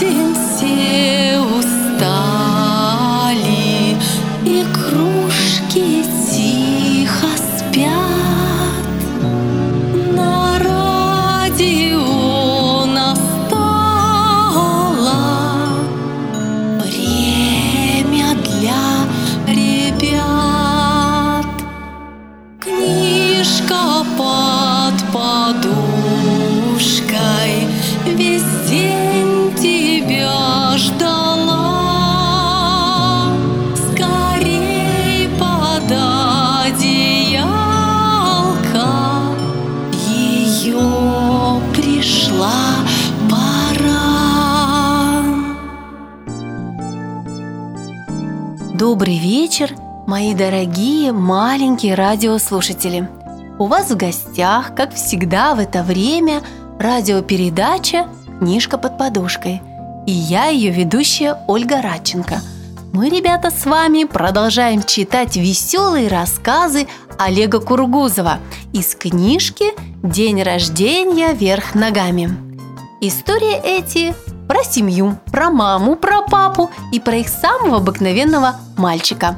[0.00, 1.98] день все устали,
[4.44, 8.96] и кружки тихо спят.
[10.16, 12.06] На радио
[12.86, 13.60] настало
[16.78, 18.84] время для
[19.46, 20.16] ребят.
[22.58, 23.82] Книжка
[24.16, 25.89] под подушкой
[48.80, 49.74] Добрый вечер,
[50.06, 53.10] мои дорогие маленькие радиослушатели.
[53.58, 56.40] У вас в гостях, как всегда в это время,
[56.78, 59.60] радиопередача «Книжка под подушкой».
[60.06, 62.40] И я ее ведущая Ольга Радченко.
[62.94, 68.38] Мы, ребята, с вами продолжаем читать веселые рассказы Олега Кургузова
[68.72, 72.30] из книжки «День рождения вверх ногами».
[73.02, 74.14] Истории эти
[74.48, 79.36] про семью, про маму, про папу и про их самого обыкновенного мальчика.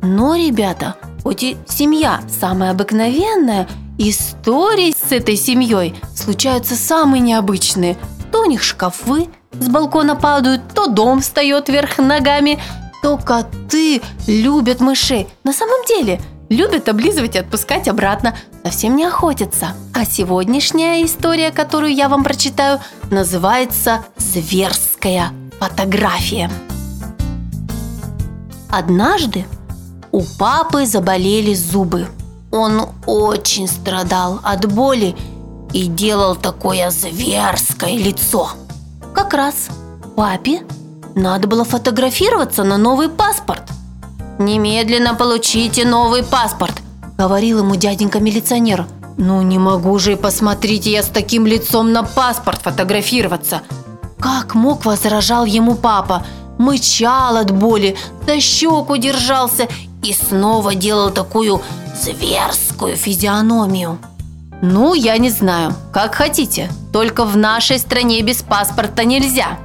[0.00, 7.96] Но, ребята, хоть и семья самая обыкновенная, истории с этой семьей случаются самые необычные.
[8.30, 12.58] То у них шкафы с балкона падают, то дом встает вверх ногами,
[13.02, 15.28] то коты любят мышей.
[15.44, 19.74] На самом деле любят облизывать и отпускать обратно, совсем не охотятся.
[19.94, 26.50] А сегодняшняя история, которую я вам прочитаю, называется «Зверская фотография».
[28.68, 29.44] Однажды
[30.10, 32.08] у папы заболели зубы.
[32.50, 35.14] Он очень страдал от боли
[35.72, 38.50] и делал такое зверское лицо.
[39.14, 39.68] Как раз
[40.16, 40.62] папе
[41.14, 43.62] надо было фотографироваться на новый паспорт.
[44.38, 46.74] «Немедленно получите новый паспорт»,–
[47.18, 48.86] говорил ему дяденька-милиционер.
[49.16, 53.62] «Ну не могу же, посмотрите, я с таким лицом на паспорт фотографироваться».
[54.22, 56.24] Как мог, возражал ему папа,
[56.56, 59.66] мычал от боли, за щеку держался
[60.04, 61.60] и снова делал такую
[62.00, 63.98] зверскую физиономию.
[64.62, 69.58] «Ну, я не знаю, как хотите, только в нашей стране без паспорта нельзя»,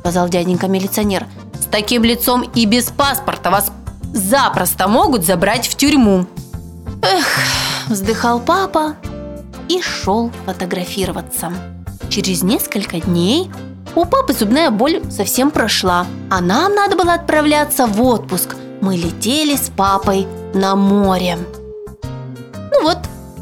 [0.00, 1.26] сказал дяденька-милиционер.
[1.60, 3.72] «С таким лицом и без паспорта вас
[4.14, 6.26] запросто могут забрать в тюрьму».
[7.02, 7.26] Эх,
[7.88, 8.94] вздыхал папа
[9.68, 11.52] и шел фотографироваться.
[12.08, 13.50] Через несколько дней
[13.96, 18.54] у папы зубная боль совсем прошла, а нам надо было отправляться в отпуск.
[18.80, 21.38] Мы летели с папой на море.
[22.72, 22.98] Ну вот,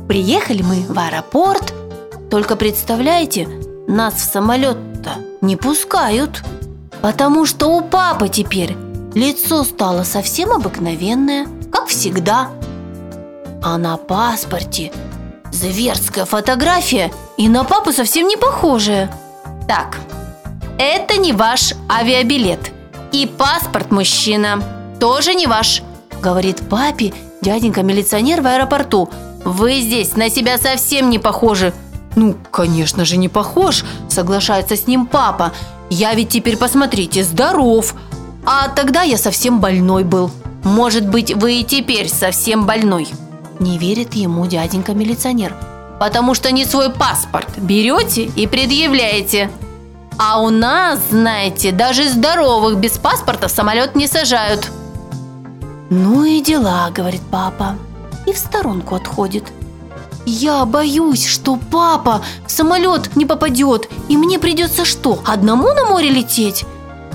[0.09, 1.75] приехали мы в аэропорт.
[2.31, 3.49] Только представляете,
[3.89, 6.43] нас в самолет-то не пускают.
[7.03, 8.77] Потому что у папы теперь
[9.15, 12.49] лицо стало совсем обыкновенное, как всегда.
[13.63, 14.93] А на паспорте
[15.53, 19.13] зверская фотография и на папу совсем не похожая.
[19.69, 19.99] Так,
[20.79, 22.73] это не ваш авиабилет.
[23.13, 24.63] И паспорт, мужчина,
[24.99, 25.83] тоже не ваш,
[26.21, 27.13] говорит папе
[27.43, 29.09] дяденька-милиционер в аэропорту.
[29.45, 31.73] Вы здесь на себя совсем не похожи.
[32.17, 35.53] Ну, конечно же, не похож, соглашается с ним папа.
[35.91, 37.95] Я ведь теперь, посмотрите, здоров.
[38.47, 40.31] А тогда я совсем больной был.
[40.65, 43.09] Может быть, вы и теперь совсем больной.
[43.61, 45.55] Не верит ему дяденька-милиционер.
[46.01, 49.51] Потому что не свой паспорт берете и предъявляете.
[50.19, 54.71] А у нас, знаете, даже здоровых без паспорта в самолет не сажают.
[55.91, 57.77] Ну и дела, говорит папа.
[58.27, 59.45] И в сторонку отходит.
[60.25, 66.09] Я боюсь, что папа в самолет не попадет, и мне придется что, одному на море
[66.09, 66.65] лететь?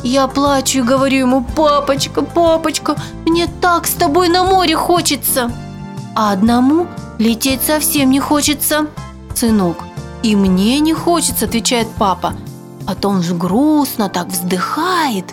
[0.04, 2.96] Я плачу и говорю ему, папочка, папочка,
[3.26, 5.52] мне так с тобой на море хочется.
[6.16, 8.88] А одному лететь совсем не хочется.
[9.34, 9.78] Сынок,
[10.22, 12.36] и мне не хочется, отвечает папа.
[12.90, 15.26] Потом же грустно так вздыхает.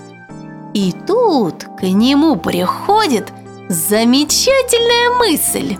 [0.75, 3.32] И тут к нему приходит
[3.70, 5.79] замечательная мысль.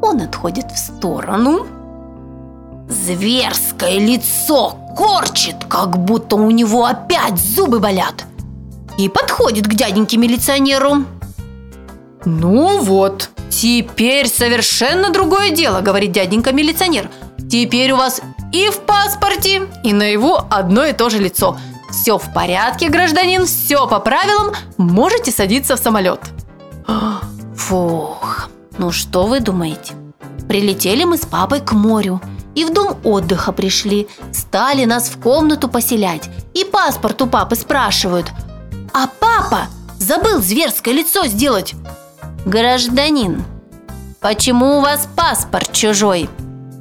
[0.00, 1.66] Он отходит в сторону.
[2.88, 8.24] Зверское лицо корчит, как будто у него опять зубы болят.
[8.98, 11.06] И подходит к дяденьке-милиционеру.
[12.24, 17.10] «Ну вот, теперь совершенно другое дело»,– говорит дяденька-милиционер.
[17.50, 18.20] «Теперь у вас
[18.52, 21.58] и в паспорте, и на его одно и то же лицо.
[21.90, 26.20] Все в порядке, гражданин, все по правилам, можете садиться в самолет».
[27.56, 29.94] Фух, ну что вы думаете?
[30.48, 32.20] Прилетели мы с папой к морю
[32.54, 34.08] и в дом отдыха пришли.
[34.32, 38.30] Стали нас в комнату поселять и паспорт у папы спрашивают.
[38.92, 39.66] А папа
[39.98, 41.74] забыл зверское лицо сделать.
[42.44, 43.44] Гражданин,
[44.20, 46.30] почему у вас паспорт чужой?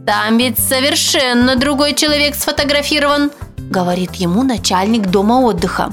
[0.05, 5.91] Там ведь совершенно другой человек сфотографирован, говорит ему начальник дома отдыха.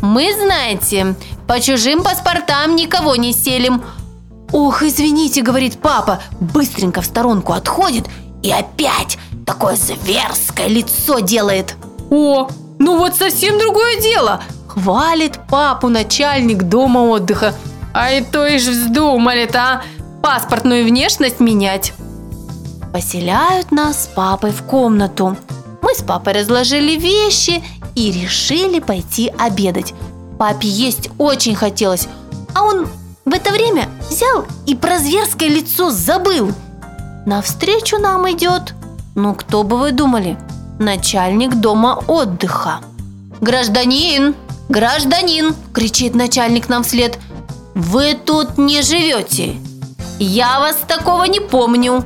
[0.00, 1.14] Мы, знаете,
[1.46, 3.82] по чужим паспортам никого не селим.
[4.52, 8.06] Ох, извините, говорит папа, быстренько в сторонку отходит
[8.42, 9.16] и опять
[9.46, 11.76] такое зверское лицо делает.
[12.10, 14.42] О, ну вот совсем другое дело.
[14.66, 17.54] Хвалит папу начальник дома отдыха.
[17.94, 19.82] А и то ишь вздумали-то, а?
[20.22, 21.94] Паспортную внешность менять.
[22.96, 25.36] Поселяют нас с папой в комнату.
[25.82, 27.62] Мы с папой разложили вещи
[27.94, 29.92] и решили пойти обедать.
[30.38, 32.08] Папе есть очень хотелось,
[32.54, 32.88] а он
[33.26, 36.52] в это время взял и про зверское лицо забыл.
[37.26, 38.72] Навстречу нам идет,
[39.14, 40.38] ну кто бы вы думали,
[40.78, 42.80] начальник дома отдыха.
[43.42, 44.34] «Гражданин!
[44.70, 47.18] Гражданин!»– кричит начальник нам вслед.
[47.74, 49.56] «Вы тут не живете!
[50.18, 52.02] Я вас такого не помню!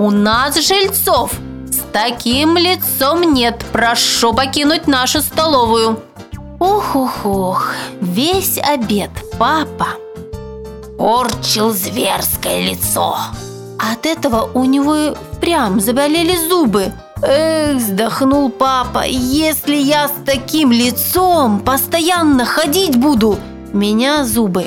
[0.00, 1.30] У нас жильцов
[1.70, 3.62] с таким лицом нет!
[3.70, 6.00] Прошу покинуть нашу столовую!»
[6.58, 9.88] Ох-ох-ох, весь обед папа
[10.96, 13.18] порчил зверское лицо.
[13.78, 16.94] От этого у него прям заболели зубы.
[17.20, 23.36] Эх, вздохнул папа, если я с таким лицом постоянно ходить буду,
[23.74, 24.64] меня зубы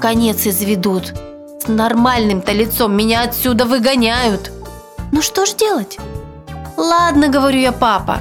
[0.00, 1.14] конец изведут.
[1.64, 4.50] С нормальным-то лицом меня отсюда выгоняют.
[5.12, 5.98] Ну что ж делать?
[6.78, 8.20] Ладно, говорю я, папа.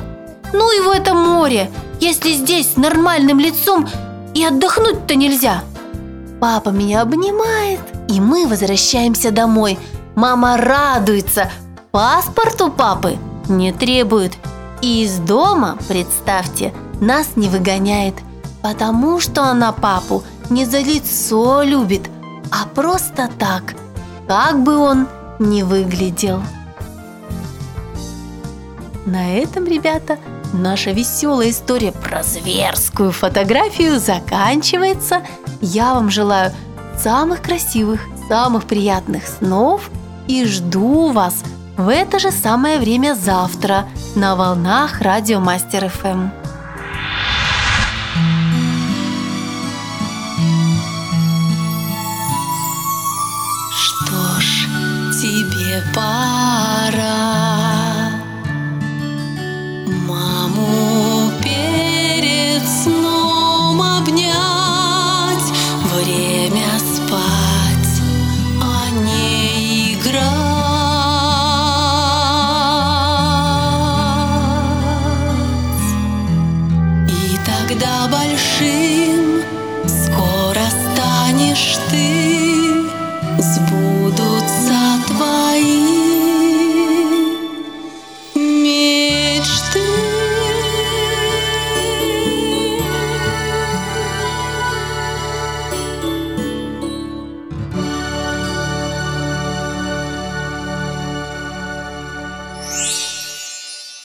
[0.52, 1.72] Ну его это море,
[2.02, 3.88] если здесь с нормальным лицом
[4.34, 5.64] и отдохнуть-то нельзя.
[6.42, 7.80] Папа меня обнимает,
[8.10, 9.80] и мы возвращаемся домой.
[10.16, 11.50] Мама радуется.
[11.92, 13.18] Паспорт у папы
[13.48, 14.34] не требует.
[14.82, 18.16] И из дома, представьте, нас не выгоняет,
[18.62, 22.10] потому что она папу не за лицо любит,
[22.52, 23.76] а просто так,
[24.28, 25.08] как бы он
[25.40, 26.42] ни выглядел.
[29.12, 30.18] На этом, ребята,
[30.54, 35.22] наша веселая история про зверскую фотографию заканчивается.
[35.60, 36.54] Я вам желаю
[36.98, 38.00] самых красивых,
[38.30, 39.90] самых приятных снов
[40.30, 41.44] и жду вас
[41.76, 43.86] в это же самое время завтра
[44.16, 46.30] на волнах Радио Мастер ФМ.
[53.76, 54.68] Что ж,
[55.22, 57.41] тебе пора